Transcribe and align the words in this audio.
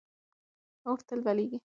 اور 0.87 0.99
تل 1.07 1.19
بلېږي. 1.25 1.59